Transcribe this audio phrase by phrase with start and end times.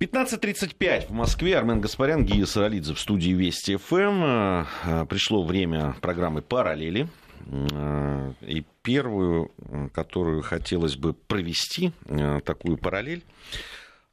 [0.00, 1.58] 15.35 в Москве.
[1.58, 4.22] Армен Гаспарян, Гия Саралидзе в студии Вести ФМ.
[4.22, 7.08] Э, пришло время программы «Параллели».
[7.50, 9.50] Э, и первую,
[9.92, 13.24] которую хотелось бы провести, э, такую параллель,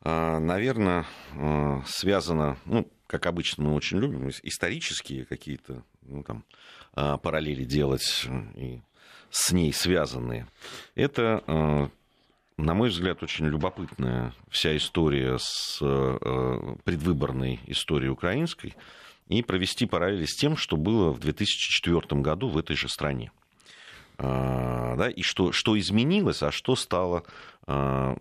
[0.04, 1.06] наверное,
[1.88, 6.46] связана, ну, как обычно мы очень любим, исторические какие-то ну, там,
[6.94, 8.82] параллели делать и
[9.32, 10.48] с ней связанные.
[10.94, 11.90] Это
[12.58, 18.76] на мой взгляд, очень любопытная вся история с э, предвыборной историей украинской
[19.28, 23.32] и провести параллели с тем, что было в 2004 году в этой же стране.
[24.18, 27.24] А, да, и что, что изменилось, а что стало
[27.68, 28.16] а,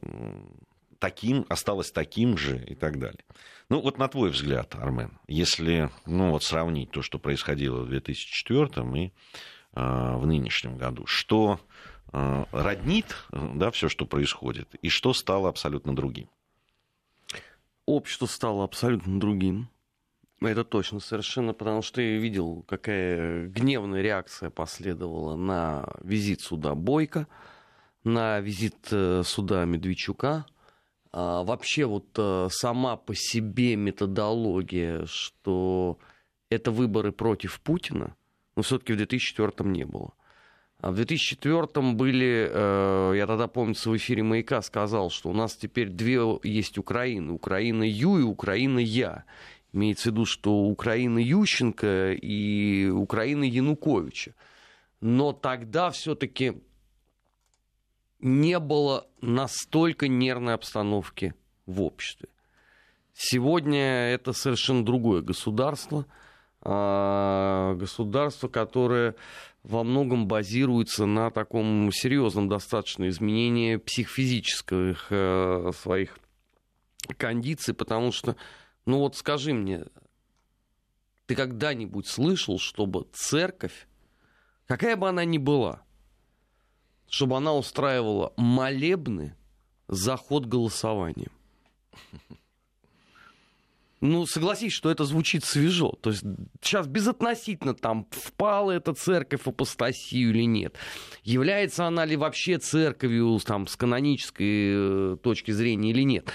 [0.99, 3.25] таким, осталось таким же и так далее.
[3.69, 9.05] Ну, вот на твой взгляд, Армен, если ну, вот сравнить то, что происходило в 2004
[9.05, 9.13] и
[9.73, 11.61] а, в нынешнем году, что
[12.53, 16.29] роднит да, все, что происходит, и что стало абсолютно другим?
[17.87, 19.69] Общество стало абсолютно другим.
[20.41, 27.27] Это точно совершенно, потому что я видел, какая гневная реакция последовала на визит суда Бойко,
[28.05, 30.47] на визит э, суда Медведчука.
[31.13, 35.99] А вообще вот э, сама по себе методология, что
[36.51, 38.15] это выборы против Путина,
[38.57, 40.13] но все-таки в 2004 не было.
[40.81, 45.57] А в 2004 были, э, я тогда, помню, в эфире «Маяка» сказал, что у нас
[45.57, 47.33] теперь две есть Украины.
[47.33, 49.25] Украина Ю и Украина Я.
[49.73, 54.35] Имеется в виду, что Украина Ющенко и Украина Януковича.
[55.01, 56.55] Но тогда все-таки
[58.21, 61.35] не было настолько нервной обстановки
[61.67, 62.29] в обществе.
[63.15, 66.07] Сегодня это совершенно другое государство.
[66.67, 69.15] А, государство, которое
[69.65, 76.19] во многом базируется на таком серьезном достаточно изменении психофизических э, своих
[77.19, 78.37] кондиций, потому что,
[78.87, 79.85] ну вот скажи мне,
[81.27, 83.87] ты когда-нибудь слышал, чтобы церковь,
[84.67, 85.83] какая бы она ни была,
[87.09, 89.37] чтобы она устраивала молебны
[89.89, 91.33] за ход голосованием?
[94.05, 95.99] Ну, согласись, что это звучит свежо.
[96.03, 96.23] То есть
[96.61, 100.77] сейчас безотносительно там, впала эта церковь в апостасию или нет.
[101.23, 106.31] Является она ли вообще церковью там, с канонической э, точки зрения или нет.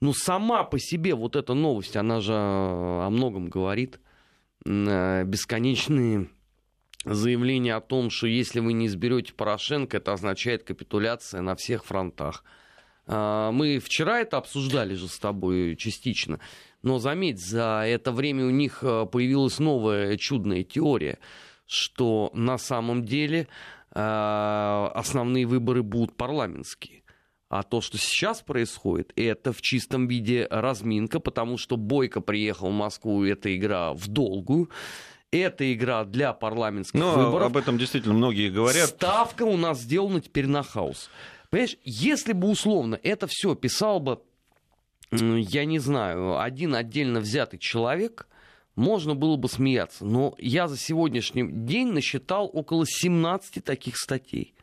[0.00, 4.00] Ну, сама по себе вот эта новость, она же о многом говорит.
[4.64, 6.30] Э, бесконечные
[7.04, 12.42] заявления о том, что если вы не изберете Порошенко, это означает капитуляция на всех фронтах.
[13.06, 16.40] А, мы вчера это обсуждали же с тобой частично.
[16.82, 21.18] Но заметь, за это время у них э, появилась новая чудная теория,
[21.66, 23.46] что на самом деле
[23.94, 27.02] э, основные выборы будут парламентские.
[27.48, 32.74] А то, что сейчас происходит, это в чистом виде разминка, потому что Бойко приехал в
[32.74, 34.70] Москву, это игра в долгую.
[35.30, 37.46] Это игра для парламентских Но выборов.
[37.46, 38.90] Об этом действительно многие говорят.
[38.90, 41.08] Ставка у нас сделана теперь на хаос.
[41.52, 44.22] Понимаешь, если бы условно это все писал бы
[45.10, 48.26] я не знаю, один отдельно взятый человек,
[48.74, 50.06] можно было бы смеяться.
[50.06, 54.54] Но я за сегодняшний день насчитал около 17 таких статей.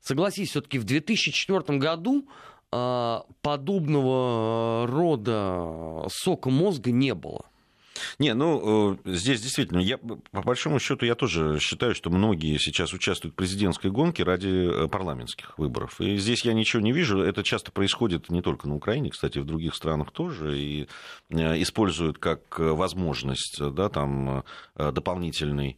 [0.00, 2.28] Согласись, все-таки в 2004 году
[2.70, 7.46] э, подобного рода сока мозга не было.
[8.18, 12.92] Не, ну, э, здесь действительно, я, по большому счету, я тоже считаю, что многие сейчас
[12.92, 16.00] участвуют в президентской гонке ради э, парламентских выборов.
[16.00, 17.20] И здесь я ничего не вижу.
[17.20, 20.58] Это часто происходит не только на Украине, кстати, в других странах тоже.
[20.58, 20.88] И
[21.30, 24.44] э, используют как возможность да, там,
[24.76, 25.76] дополнительный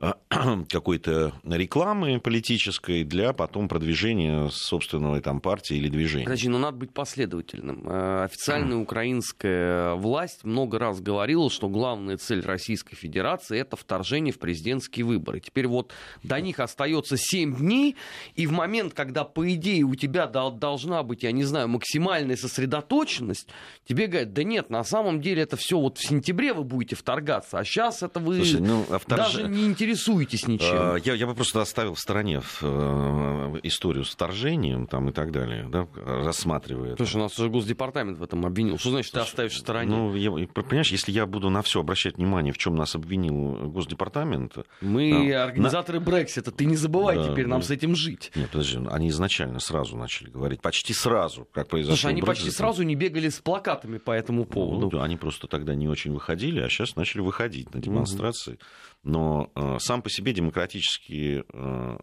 [0.68, 6.24] какой-то рекламы политической для потом продвижения собственной там партии или движения.
[6.24, 7.82] Подожди, но ну, надо быть последовательным.
[7.88, 14.38] Э, официальная украинская власть много раз говорила, что главная цель Российской Федерации это вторжение в
[14.38, 15.40] президентские выборы.
[15.40, 15.92] Теперь вот
[16.22, 17.96] до них остается 7 дней,
[18.34, 23.48] и в момент, когда, по идее, у тебя должна быть, я не знаю, максимальная сосредоточенность,
[23.86, 27.58] тебе говорят, да нет, на самом деле это все вот в сентябре вы будете вторгаться,
[27.58, 29.18] а сейчас это вы Слушай, ну, а вторж...
[29.18, 30.68] даже не интересуетесь интересуетесь ничем.
[30.70, 35.32] А, я, я бы просто оставил в стороне э, историю с вторжением там, и так
[35.32, 36.96] далее, да, рассматривая.
[36.96, 38.78] Слушай, у нас уже Госдепартамент в этом обвинил.
[38.78, 39.90] Что значит, Слушай, ты оставишь в стороне?
[39.90, 44.58] Ну, я, понимаешь, если я буду на все обращать внимание, в чем нас обвинил Госдепартамент...
[44.80, 46.06] Мы а, организаторы на...
[46.06, 47.66] Брексита, ты не забывай да, теперь нам да.
[47.66, 48.30] с этим жить.
[48.34, 52.44] Нет, подожди, они изначально сразу начали говорить, почти сразу, как произошло Слушай, они Брексит.
[52.44, 54.90] почти сразу не бегали с плакатами по этому поводу.
[54.92, 58.52] Ну, они просто тогда не очень выходили, а сейчас начали выходить на демонстрации.
[58.52, 58.60] Угу.
[59.08, 61.42] Но э, сам по себе демократический э,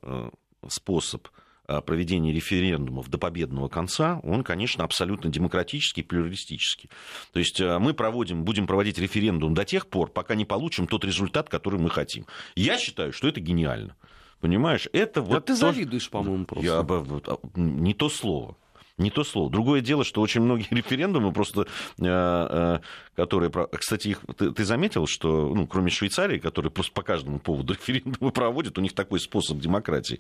[0.02, 0.30] э,
[0.68, 1.28] способ
[1.88, 6.92] проведения референдумов до победного конца, он, конечно, абсолютно демократический, плюралистический.
[7.34, 11.50] То есть мы проводим, будем проводить референдум до тех пор, пока не получим тот результат,
[11.50, 12.28] который мы хотим.
[12.56, 13.96] Я считаю, что это гениально.
[14.42, 15.38] Понимаешь, это вот...
[15.38, 15.56] А ты то...
[15.56, 16.68] завидуешь, по-моему, просто.
[16.68, 16.82] Я...
[16.82, 18.58] А, не то слово
[18.98, 19.50] не то слово.
[19.50, 21.66] Другое дело, что очень многие референдумы просто, э,
[22.06, 22.80] э,
[23.16, 27.74] которые, кстати, их, ты, ты заметил, что, ну, кроме Швейцарии, которые просто по каждому поводу
[27.88, 30.20] референдумы проводят, у них такой способ демократии.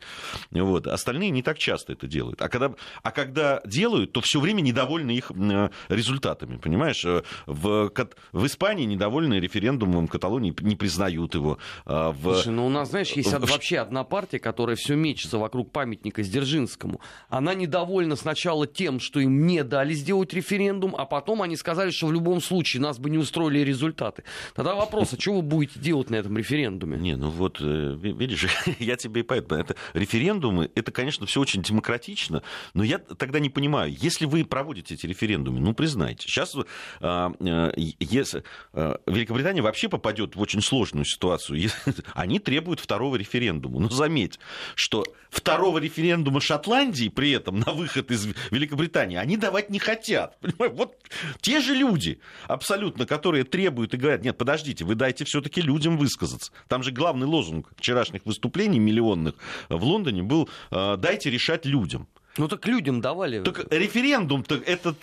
[0.52, 0.88] Вот.
[0.88, 2.42] Остальные не так часто это делают.
[2.42, 7.06] А когда, а когда делают, то все время недовольны их э, результатами, понимаешь?
[7.46, 7.92] В,
[8.32, 11.58] в Испании недовольны референдумом Каталонии, не признают его.
[11.86, 12.34] В...
[12.34, 13.40] Слушай, ну у нас, знаешь, есть в...
[13.40, 17.00] вообще одна партия, которая все мечется вокруг памятника Сдержинскому.
[17.30, 21.92] Она недовольна сначала сначала тем, что им не дали сделать референдум, а потом они сказали,
[21.92, 24.24] что в любом случае нас бы не устроили результаты.
[24.54, 26.98] Тогда вопрос, а что вы будете делать на этом референдуме?
[26.98, 28.48] Не, ну вот, э, видишь,
[28.80, 29.60] я тебе и поэтому...
[29.60, 32.42] Это, референдумы, это, конечно, все очень демократично,
[32.74, 36.56] но я тогда не понимаю, если вы проводите эти референдумы, ну, признайте, сейчас
[37.02, 41.70] а, э, если, а, Великобритания вообще попадет в очень сложную ситуацию,
[42.14, 43.80] они требуют второго референдума.
[43.80, 44.40] Но заметь,
[44.76, 50.38] что второго референдума Шотландии при этом на выход из Великобритании, они давать не хотят.
[50.76, 50.98] Вот
[51.42, 56.52] те же люди, абсолютно, которые требуют и говорят, нет, подождите, вы дайте все-таки людям высказаться.
[56.68, 59.36] Там же главный лозунг вчерашних выступлений миллионных
[59.70, 62.08] в Лондоне был э, «дайте решать людям».
[62.38, 63.42] Ну так людям давали.
[63.44, 64.98] Так референдум-то этот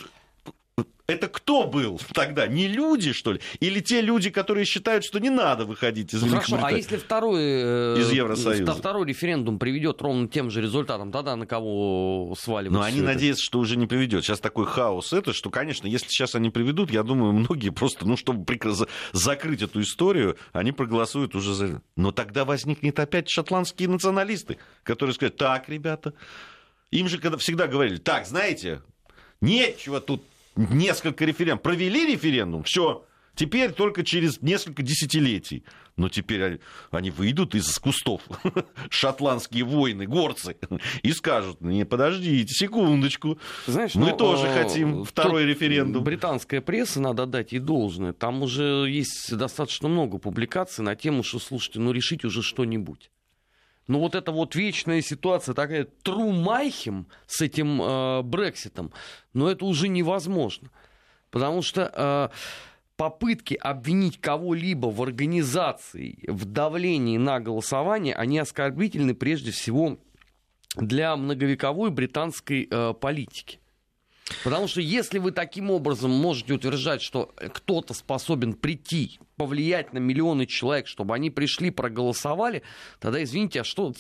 [1.13, 2.47] это кто был тогда?
[2.47, 3.41] Не люди, что ли?
[3.61, 7.41] Или те люди, которые считают, что не надо выходить из ну, Хорошо, а если второй,
[7.41, 8.73] э, из Евросоюза?
[8.73, 12.73] второй референдум приведет ровно тем же результатом, тогда на кого сваливать?
[12.73, 13.07] Но они это?
[13.07, 14.25] надеются, что уже не приведет.
[14.25, 18.17] Сейчас такой хаос это, что, конечно, если сейчас они приведут, я думаю, многие просто, ну,
[18.17, 18.45] чтобы
[19.13, 21.83] закрыть эту историю, они проголосуют уже за...
[21.97, 26.15] Но тогда возникнет опять шотландские националисты, которые скажут, так, ребята,
[26.91, 28.83] им же когда всегда говорили, так, знаете,
[29.41, 30.23] нечего тут
[30.57, 31.63] несколько референдумов.
[31.63, 33.05] Провели референдум, все.
[33.35, 35.65] Теперь только через несколько десятилетий.
[35.97, 36.61] Но теперь
[36.91, 38.23] они выйдут из кустов,
[38.91, 40.57] шотландские воины, горцы,
[41.03, 46.03] и скажут, не, подождите, секундочку, Знаешь, мы ну, тоже э, хотим второй референдум.
[46.03, 51.39] Британская пресса, надо дать ей должное, там уже есть достаточно много публикаций на тему, что,
[51.39, 53.11] слушайте, ну решите уже что-нибудь.
[53.93, 58.91] Но вот эта вот вечная ситуация, такая трумайхем с этим э, Брекситом,
[59.35, 60.71] но это уже невозможно.
[61.31, 62.29] Потому что э,
[62.97, 69.99] попытки обвинить кого-либо в организации, в давлении на голосование, они оскорбительны прежде всего
[70.75, 73.59] для многовековой британской э, политики.
[74.45, 80.47] Потому что если вы таким образом можете утверждать, что кто-то способен прийти, повлиять на миллионы
[80.47, 82.63] человек, чтобы они пришли, проголосовали,
[83.01, 83.93] тогда извините, а что,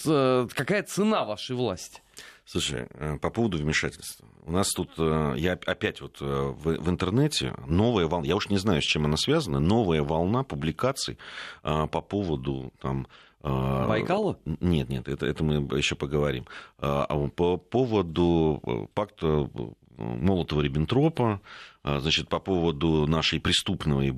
[0.54, 2.00] какая цена вашей власти?
[2.44, 4.26] Слушай, э, по поводу вмешательства.
[4.44, 8.48] У нас тут, э, я опять вот э, в, в интернете, новая волна, я уж
[8.48, 11.18] не знаю, с чем она связана, новая волна публикаций
[11.62, 13.06] по поводу там,
[13.42, 14.38] Байкала?
[14.60, 16.46] Нет, нет, это, это мы еще поговорим.
[16.78, 19.50] А по поводу пакта
[19.96, 21.40] Молотова-Риббентропа,
[21.84, 24.12] а, значит, по поводу нашей преступного э,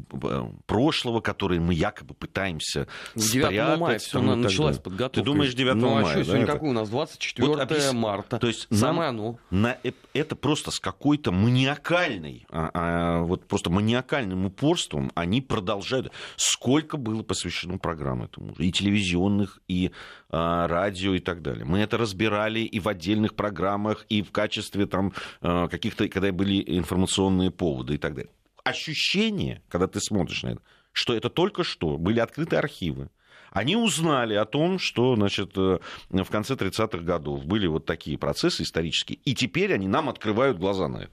[0.67, 3.81] прошлого, который мы якобы пытаемся 9 спрятать.
[3.81, 5.21] мая все началась подготовка.
[5.21, 6.05] Ты думаешь 9 ну, а мая?
[6.05, 6.91] Что, да, сегодня какой у нас?
[6.91, 7.93] 24 вот объяс...
[7.94, 8.38] марта.
[8.38, 9.38] То есть Самое нам, оно.
[9.50, 9.79] На,
[10.12, 16.13] это просто с какой-то маниакальной, а, а, вот просто маниакальным упорством они продолжают.
[16.37, 18.53] Сколько было посвящено программ этому?
[18.58, 19.91] И телевизионных, и
[20.37, 21.65] а, радио, и так далее.
[21.65, 26.63] Мы это разбирали и в отдельных программах, и в качестве там а, каких-то, когда были
[26.79, 28.33] информационные поводы и так далее.
[28.65, 30.61] Ощущение, когда ты смотришь на это,
[30.93, 33.11] что это только что были открыты архивы,
[33.53, 35.79] они узнали о том, что значит, э,
[36.11, 40.89] в конце 30-х годов были вот такие процессы исторические, и теперь они нам открывают глаза
[40.89, 41.13] на это.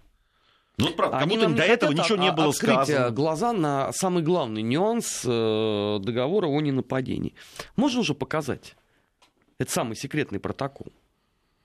[0.77, 3.11] Ну, правда, как будто до этого ничего не было сказано.
[3.11, 7.35] глаза на самый главный нюанс э, договора о ненападении.
[7.75, 8.75] Можно же показать.
[9.59, 10.87] Это самый секретный протокол.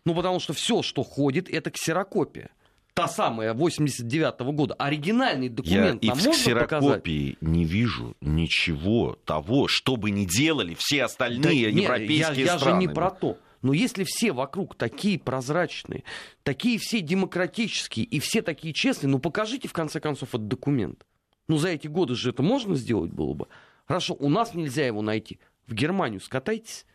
[0.05, 2.51] Ну, потому что все, что ходит, это ксерокопия
[2.97, 7.43] та самая 89-го года, оригинальный документ Я нам и в ксерокопии показать?
[7.43, 12.77] не вижу ничего того, что бы не делали все остальные да, европейские я, я страны.
[12.77, 13.37] Я же не про то.
[13.61, 16.05] Но если все вокруг такие прозрачные,
[16.43, 21.05] такие все демократические и все такие честные, ну покажите в конце концов этот документ.
[21.49, 23.49] Ну за эти годы же это можно сделать было бы.
[23.85, 25.39] Хорошо, у нас нельзя его найти.
[25.67, 26.87] В Германию скатайтесь,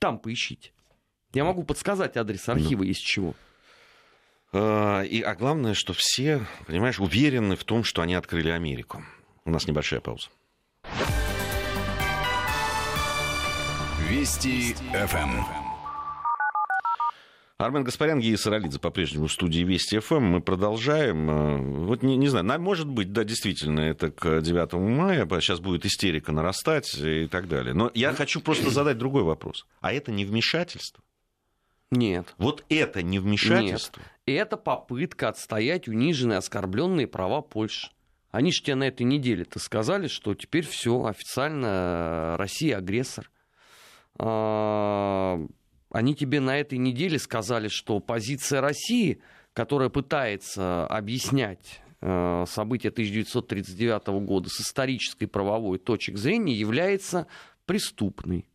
[0.00, 0.72] там поищите.
[1.32, 2.88] Я могу подсказать адрес архива, ну.
[2.88, 3.36] есть чего.
[4.52, 9.04] А, и, а главное, что все, понимаешь, уверены в том, что они открыли Америку.
[9.44, 10.28] У нас небольшая пауза.
[14.08, 15.44] Вести ФМ.
[17.58, 20.22] Армен Гаспарян, Гея Саралидзе по-прежнему в студии Вести ФМ.
[20.22, 21.28] Мы продолжаем.
[21.28, 25.26] Э, вот не, не знаю, может быть, да, действительно, это к 9 мая.
[25.40, 27.74] Сейчас будет истерика нарастать и так далее.
[27.74, 29.66] Но я хочу просто задать другой вопрос.
[29.80, 31.02] А это не вмешательство?
[31.90, 32.32] Нет.
[32.38, 34.00] Вот это не вмешательство?
[34.00, 34.10] Нет.
[34.34, 37.90] Это попытка отстоять униженные, оскорбленные права Польши.
[38.30, 43.30] Они же тебе на этой неделе-то сказали, что теперь все, официально Россия агрессор.
[44.18, 45.38] А,
[45.90, 49.22] они тебе на этой неделе сказали, что позиция России,
[49.54, 57.26] которая пытается объяснять э, события 1939 года с исторической правовой точки зрения, является
[57.64, 58.46] преступной.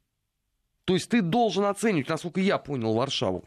[0.85, 3.45] То есть ты должен оценивать, насколько я понял Варшаву,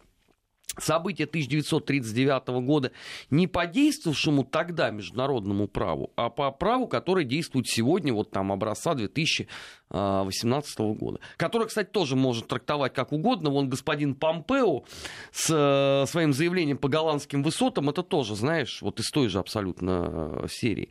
[0.78, 2.92] события 1939 года
[3.30, 8.94] не по действовавшему тогда международному праву, а по праву, которое действует сегодня, вот там образца
[8.94, 11.20] 2018 года.
[11.36, 13.50] Которое, кстати, тоже можно трактовать как угодно.
[13.50, 14.84] Вон господин Помпео
[15.32, 20.42] с э, своим заявлением по голландским высотам, это тоже, знаешь, вот из той же абсолютно
[20.44, 20.90] э, серии.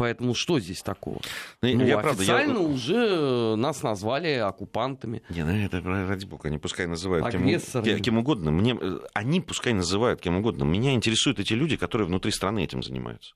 [0.00, 1.20] Поэтому что здесь такого?
[1.60, 2.74] Ну, ну я, официально правда, я...
[2.74, 5.22] уже нас назвали оккупантами.
[5.28, 8.50] Не, ну это ради бога, они пускай называют кем, кем угодно.
[8.50, 10.64] Мне, э, они пускай называют кем угодно.
[10.64, 13.34] Меня интересуют эти люди, которые внутри страны этим занимаются.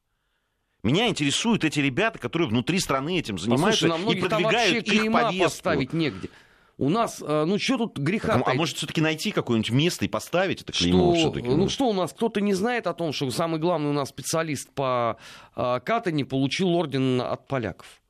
[0.83, 5.45] Меня интересуют эти ребята, которые внутри страны этим занимаются Послушай, и продвигают их повестку.
[5.45, 6.31] поставить негде.
[6.77, 8.35] У нас, э, ну что тут греха?
[8.35, 11.49] А, а может все-таки найти какое-нибудь место и поставить это клеймо что, все-таки?
[11.49, 14.69] Ну что у нас, кто-то не знает о том, что самый главный у нас специалист
[14.71, 15.17] по
[15.55, 18.03] э, катане получил орден от поляков?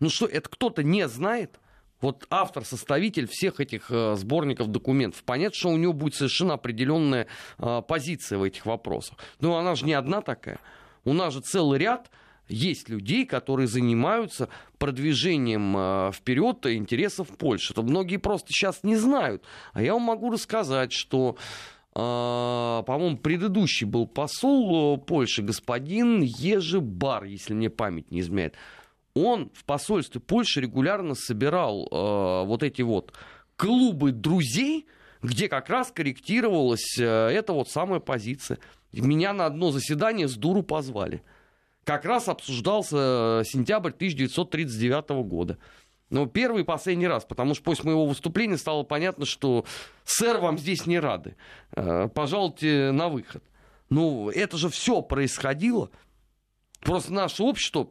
[0.00, 1.60] Ну что, это кто-то не знает?
[2.00, 5.22] Вот автор, составитель всех этих э, сборников документов.
[5.22, 7.28] Понятно, что у него будет совершенно определенная
[7.58, 9.18] э, позиция в этих вопросах.
[9.40, 10.58] Но она же не одна такая.
[11.04, 12.10] У нас же целый ряд
[12.48, 17.72] есть людей, которые занимаются продвижением э, вперед интересов Польши.
[17.72, 19.44] Это многие просто сейчас не знают.
[19.72, 21.36] А я вам могу рассказать, что
[21.94, 28.54] э, по-моему, предыдущий был посол э, Польши, господин Ежи Бар, если мне память не изменяет.
[29.14, 31.86] Он в посольстве Польши регулярно собирал
[32.46, 33.12] вот эти вот
[33.56, 34.86] клубы друзей,
[35.20, 38.56] где как раз корректировалась эта вот самая позиция.
[38.90, 41.22] Меня на одно заседание с дуру позвали
[41.84, 45.58] как раз обсуждался э, сентябрь 1939 года.
[46.10, 49.64] Но первый и последний раз, потому что после моего выступления стало понятно, что
[50.04, 51.36] сэр, вам здесь не рады.
[51.74, 53.42] Э, пожалуйте на выход.
[53.88, 55.90] Ну, это же все происходило.
[56.80, 57.88] Просто наше общество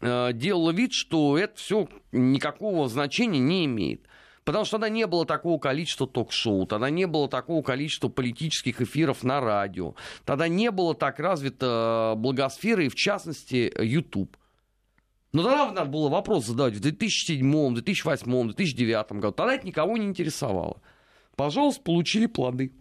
[0.00, 4.06] э, делало вид, что это все никакого значения не имеет.
[4.46, 9.24] Потому что тогда не было такого количества ток-шоу, тогда не было такого количества политических эфиров
[9.24, 14.36] на радио, тогда не было так развита благосфера и, в частности, YouTube.
[15.32, 19.32] Но тогда надо было вопрос задавать в 2007, 2008, 2009 году.
[19.32, 20.80] Тогда это никого не интересовало.
[21.34, 22.72] Пожалуйста, получили плоды.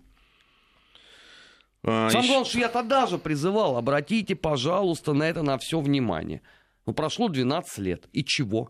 [1.84, 6.44] А, Самое главное, что я тогда же призывал, обратите, пожалуйста, на это на все внимание.
[6.86, 8.08] Ну, прошло 12 лет.
[8.14, 8.70] И чего?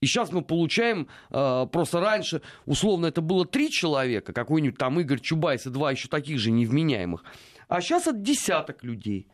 [0.00, 5.20] И сейчас мы получаем, э, просто раньше, условно, это было три человека, какой-нибудь там Игорь
[5.20, 7.24] Чубайс и два еще таких же невменяемых.
[7.68, 9.26] А сейчас это десяток людей,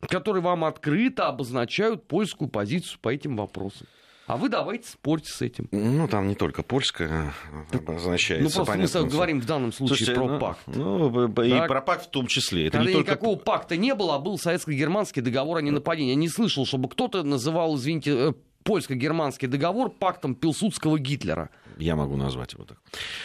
[0.00, 3.86] которые вам открыто обозначают польскую позицию по этим вопросам.
[4.26, 5.68] А вы давайте спорьте с этим.
[5.70, 7.34] Ну, там не только польская
[7.70, 8.58] обозначается.
[8.58, 10.60] Ну, просто мы говорим в данном случае Слушайте, про ну, пакт.
[10.66, 11.68] Ну, и так.
[11.68, 12.68] про пакт в том числе.
[12.68, 13.44] Это Тогда не никакого только...
[13.44, 16.10] пакта не было, а был советско-германский договор о ненападении.
[16.10, 18.32] Я не слышал, чтобы кто-то называл, извините, э,
[18.64, 21.50] польско-германский договор пактом Пилсудского Гитлера.
[21.76, 22.78] Я могу назвать его так.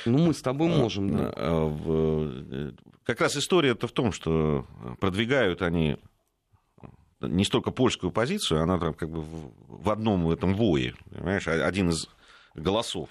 [0.05, 1.33] Ну, мы с тобой можем, да.
[1.35, 2.71] А, э,
[3.03, 4.65] как раз история это в том, что
[4.99, 5.97] продвигают они
[7.21, 12.07] не столько польскую позицию, она там как бы в одном этом вое, понимаешь, один из
[12.55, 13.09] голосов.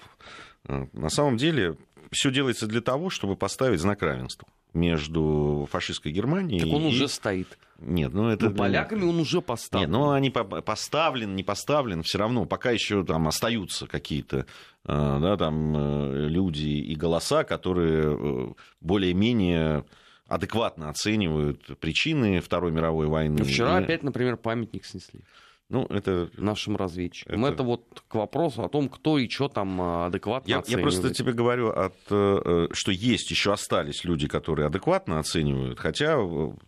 [0.65, 1.77] На самом деле
[2.11, 6.59] все делается для того, чтобы поставить знак равенства между фашистской Германией.
[6.59, 6.87] Так он и...
[6.87, 7.57] уже стоит.
[7.79, 8.49] Нет, ну это...
[8.49, 9.89] Ну, поляками он уже поставлен.
[9.89, 14.45] Нет, ну они поставлен, не поставлен, все равно пока еще там остаются какие-то
[14.85, 19.85] а, да, там э, люди и голоса, которые э, более-менее
[20.27, 23.43] адекватно оценивают причины Второй мировой войны.
[23.43, 23.83] Вчера и...
[23.83, 25.21] опять, например, памятник снесли.
[25.69, 26.29] Ну, это...
[26.35, 27.45] Нашим разведчикам.
[27.45, 27.53] Это...
[27.53, 30.85] это вот к вопросу о том, кто и что там а, адекватно я, оценивает.
[30.85, 36.17] Я просто тебе говорю, от, э, что есть, еще остались люди, которые адекватно оценивают, хотя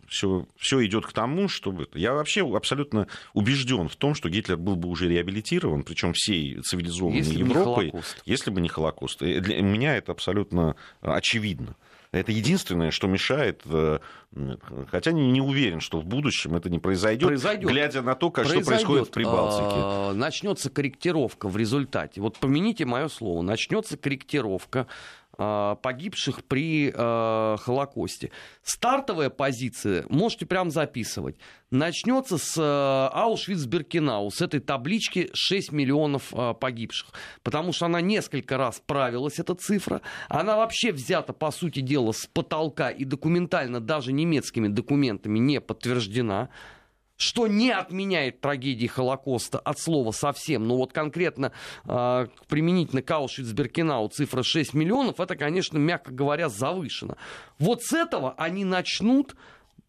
[0.06, 1.88] все, все идет к тому, чтобы...
[1.94, 7.18] Я вообще абсолютно убежден в том, что Гитлер был бы уже реабилитирован, причем всей цивилизованной
[7.18, 7.92] если Европой,
[8.24, 9.18] если бы не Холокост.
[9.18, 11.74] Для меня это абсолютно очевидно.
[12.12, 13.98] Это единственное, что мешает, э,
[14.88, 17.70] хотя не, уверен, что в будущем это не произойдет, произойдет.
[17.70, 18.64] глядя на то, как, произойдет.
[18.64, 19.64] что происходит в Прибалтике.
[19.64, 22.20] А, начнется корректировка в результате.
[22.20, 24.86] Вот помяните мое слово, начнется корректировка
[25.36, 28.30] погибших при э, Холокосте.
[28.62, 31.36] Стартовая позиция, можете прям записывать,
[31.70, 37.08] начнется с э, Аушвиц-Биркенау, с этой таблички 6 миллионов э, погибших.
[37.42, 40.02] Потому что она несколько раз правилась, эта цифра.
[40.28, 46.50] Она вообще взята, по сути дела, с потолка и документально даже немецкими документами не подтверждена
[47.22, 50.66] что не отменяет трагедии Холокоста от слова совсем.
[50.66, 51.52] Но вот конкретно
[51.84, 57.16] э, применительно к Аушвиц-Биркенау цифра 6 миллионов, это, конечно, мягко говоря, завышено.
[57.58, 59.36] Вот с этого они начнут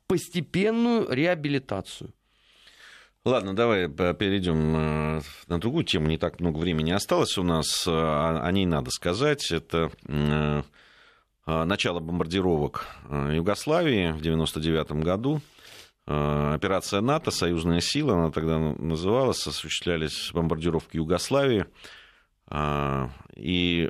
[0.08, 2.14] постепенную реабилитацию.
[3.26, 6.08] Ладно, давай перейдем э, на другую тему.
[6.08, 7.88] Не так много времени осталось у нас.
[7.88, 9.50] Э, о ней надо сказать.
[9.50, 10.62] Это э,
[11.48, 15.42] начало бомбардировок Югославии в 1999 году.
[16.06, 21.66] Операция НАТО, союзная сила, она тогда называлась, осуществлялись бомбардировки Югославии.
[23.36, 23.90] И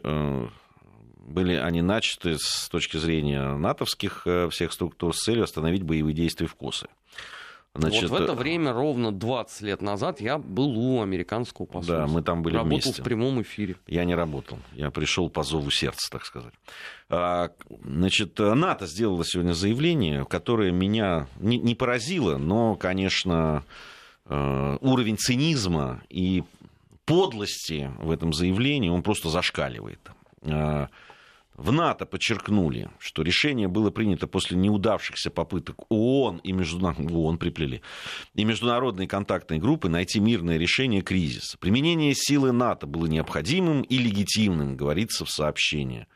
[1.17, 6.55] были они начаты с точки зрения натовских всех структур с целью остановить боевые действия в
[6.55, 6.91] Косово.
[7.75, 11.97] Значит, вот в это время, ровно 20 лет назад, я был у американского посольства.
[11.97, 13.01] Да, мы там были Работал вместе.
[13.01, 13.77] в прямом эфире.
[13.87, 14.59] Я не работал.
[14.73, 16.53] Я пришел по зову сердца, так сказать.
[17.09, 17.49] А,
[17.83, 23.63] значит, НАТО сделало сегодня заявление, которое меня не, не поразило, но, конечно,
[24.25, 26.43] э, уровень цинизма и
[27.05, 29.99] подлости в этом заявлении, он просто зашкаливает.
[31.55, 37.83] В НАТО подчеркнули, что решение было принято после неудавшихся попыток ООН и международной ООН приплели,
[38.33, 41.59] и международной контактной группы найти мирное решение кризиса.
[41.59, 46.07] Применение силы НАТО было необходимым и легитимным, говорится в сообщении.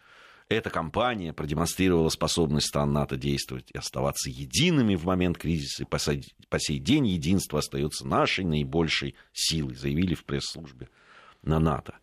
[0.50, 5.84] Эта кампания продемонстрировала способность стран НАТО действовать и оставаться едиными в момент кризиса.
[5.84, 10.90] И по сей, по сей день единство остается нашей наибольшей силой, заявили в пресс-службе
[11.44, 11.96] на НАТО.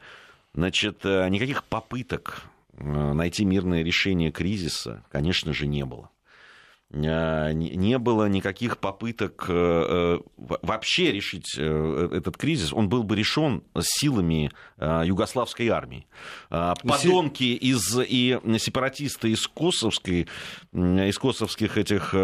[0.53, 2.45] Значит, э, никаких попыток
[2.78, 6.11] найти мирное решение кризиса, конечно же, не было.
[6.94, 12.72] Э, не было никаких попыток э, вообще решить этот кризис.
[12.72, 16.07] Он был бы решен силами югославской армии.
[16.48, 20.28] Подонки из, и сепаратисты из, косовской,
[20.72, 22.14] из косовских этих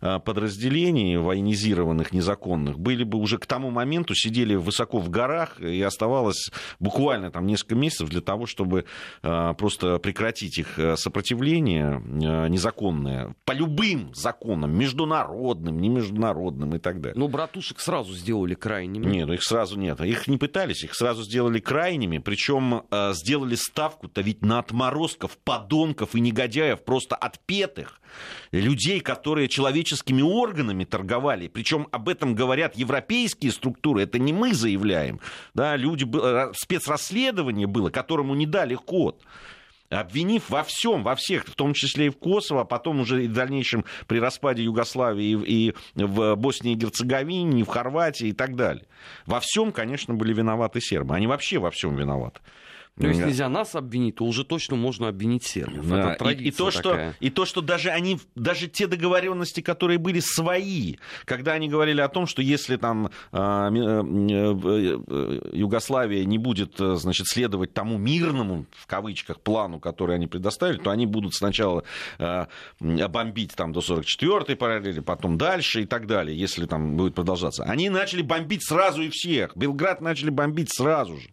[0.00, 6.50] подразделений, военизированных, незаконных, были бы уже к тому моменту, сидели высоко в горах, и оставалось
[6.80, 8.84] буквально там несколько месяцев для того, чтобы
[9.22, 12.00] просто прекратить их сопротивление
[12.48, 17.18] незаконное по любым законам, международным, не международным и так далее.
[17.18, 19.06] Ну, братушек сразу сделали крайними.
[19.06, 20.00] Нет, ну их сразу нет.
[20.00, 26.14] Их не пытались, их сразу сделали крайними, причем э, сделали ставку-то ведь на отморозков, подонков
[26.14, 28.00] и негодяев, просто отпетых,
[28.52, 31.48] людей, которые человеческими органами торговали.
[31.48, 35.20] Причем об этом говорят европейские структуры, это не мы заявляем.
[35.54, 39.22] Да, люди, э, спецрасследование было, которому не дали ход
[39.90, 43.28] обвинив во всем, во всех, в том числе и в Косово, а потом уже и
[43.28, 48.56] в дальнейшем при распаде Югославии и в Боснии и Герцеговине, и в Хорватии и так
[48.56, 48.86] далее.
[49.26, 51.14] Во всем, конечно, были виноваты сербы.
[51.14, 52.40] Они вообще во всем виноваты.
[52.98, 55.88] То есть нельзя нас обвинить, то уже точно можно обвинить сербов.
[55.88, 56.14] Да.
[56.14, 60.20] Это и, и, то, что, и то, что даже они, даже те договоренности, которые были
[60.20, 66.74] свои, когда они говорили о том, что если там а, э, э, Югославия не будет,
[66.78, 71.84] значит, следовать тому мирному, в кавычках, плану, который они предоставили, то они будут сначала
[72.18, 72.48] а,
[72.80, 77.64] бомбить там до 44-й параллели, потом дальше и так далее, если там будет продолжаться.
[77.64, 79.56] Они начали бомбить сразу и всех.
[79.56, 81.28] Белград начали бомбить сразу же.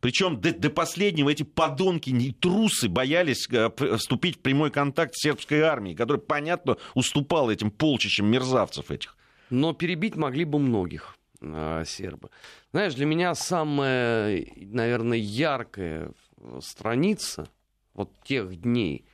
[0.00, 5.14] Причем до, до последнего последнего эти подонки, не трусы боялись э, вступить в прямой контакт
[5.14, 9.16] с сербской армией, которая, понятно, уступала этим полчищам мерзавцев этих.
[9.48, 12.28] Но перебить могли бы многих э, сербы.
[12.72, 16.12] Знаешь, для меня самая, наверное, яркая
[16.60, 17.48] страница
[17.94, 19.06] вот тех дней,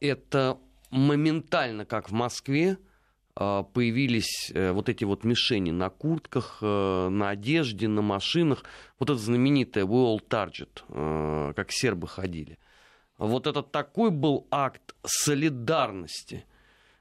[0.00, 0.58] это
[0.90, 2.78] моментально, как в Москве,
[3.40, 8.64] появились э, вот эти вот мишени на куртках, э, на одежде, на машинах.
[8.98, 12.58] Вот это знаменитое All Target, э, как сербы ходили.
[13.16, 16.46] Вот это такой был акт солидарности,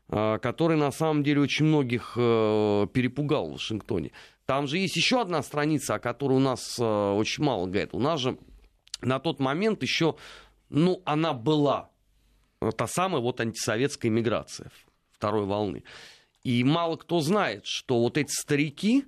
[0.09, 4.11] который на самом деле очень многих перепугал в Вашингтоне.
[4.45, 7.93] Там же есть еще одна страница, о которой у нас очень мало говорят.
[7.93, 8.37] У нас же
[9.01, 10.15] на тот момент еще,
[10.67, 11.89] ну, она была,
[12.75, 14.71] та самая вот антисоветская миграция
[15.13, 15.83] второй волны.
[16.43, 19.05] И мало кто знает, что вот эти старики,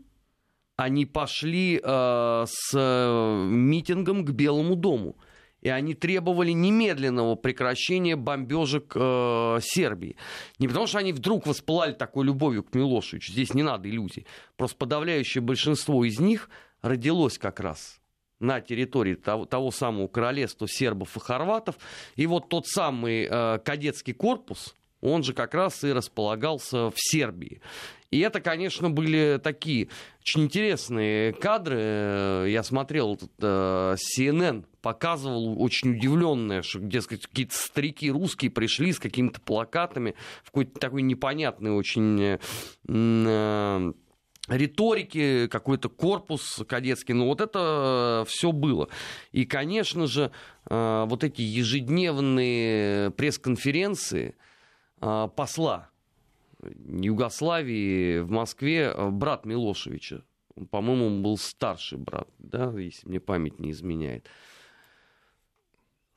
[0.75, 5.15] они пошли э, с э, митингом к Белому дому.
[5.61, 10.17] И они требовали немедленного прекращения бомбежек э, Сербии.
[10.57, 13.31] Не потому, что они вдруг воспылали такой любовью к Милошевичу.
[13.31, 14.25] Здесь не надо иллюзий.
[14.57, 16.49] Просто подавляющее большинство из них
[16.81, 18.01] родилось как раз
[18.39, 21.75] на территории того, того самого королевства сербов и хорватов.
[22.15, 27.61] И вот тот самый э, кадетский корпус, он же как раз и располагался в Сербии.
[28.11, 29.87] И это, конечно, были такие
[30.19, 32.45] очень интересные кадры.
[32.49, 39.39] Я смотрел, э, CNN показывал очень удивленное, что, дескать, какие-то старики русские пришли с какими-то
[39.39, 42.37] плакатами в какой-то такой непонятный очень
[42.89, 43.93] э,
[44.49, 47.13] риторики, какой-то корпус кадетский.
[47.13, 48.89] Ну, вот это все было.
[49.31, 50.31] И, конечно же,
[50.69, 54.35] э, вот эти ежедневные пресс-конференции
[55.01, 55.89] посла
[56.61, 60.23] Югославии в Москве, э, брат Милошевича,
[60.69, 64.29] по-моему, он был старший брат, да, если мне память не изменяет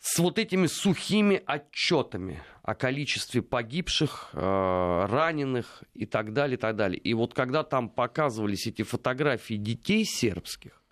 [0.05, 6.77] с вот этими сухими отчетами о количестве погибших, э, раненых и так далее, и так
[6.77, 6.99] далее.
[6.99, 10.84] И вот когда там показывались эти фотографии детей сербских,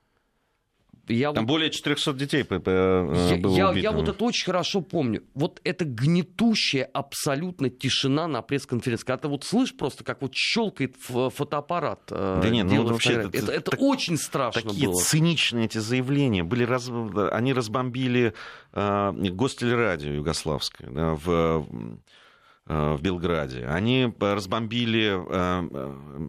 [1.08, 1.52] я Там вот...
[1.52, 3.78] более 400 детей было я, я, убито.
[3.78, 5.22] я вот это очень хорошо помню.
[5.34, 9.04] Вот это гнетущая абсолютно тишина на пресс-конференции.
[9.04, 12.02] Когда ты вот слышишь просто, как вот щелкает фотоаппарат.
[12.10, 13.14] Э, да нет, ну вообще...
[13.14, 15.00] Это, это, это так, очень страшно такие было.
[15.00, 16.44] циничные эти заявления.
[16.44, 16.90] Были раз...
[17.32, 18.34] Они разбомбили
[18.72, 21.66] э, гостелерадио югославское да, в,
[22.66, 23.66] э, в Белграде.
[23.66, 25.20] Они разбомбили...
[25.28, 26.28] Э, э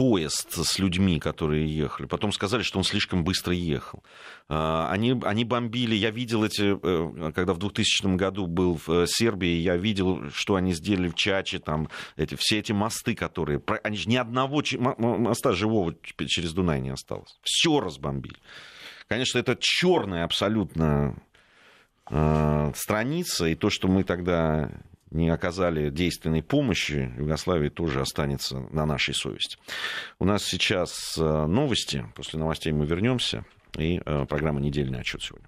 [0.00, 2.06] поезд с людьми, которые ехали.
[2.06, 4.02] Потом сказали, что он слишком быстро ехал.
[4.48, 9.06] А, они, они бомбили, я видел эти, э, когда в 2000 году был в э,
[9.06, 13.60] Сербии, я видел, что они сделали в Чаче, там, эти, все эти мосты, которые...
[13.82, 14.62] Они же ни одного
[14.96, 15.94] моста живого
[16.26, 17.38] через Дунай не осталось.
[17.42, 18.38] Все разбомбили.
[19.06, 21.22] Конечно, это черная абсолютно
[22.08, 24.70] э, страница, и то, что мы тогда
[25.10, 29.58] не оказали действенной помощи, Югославии тоже останется на нашей совести.
[30.18, 32.06] У нас сейчас э, новости.
[32.14, 33.44] После новостей мы вернемся.
[33.78, 35.38] И э, программа «Недельный отчет» сегодня.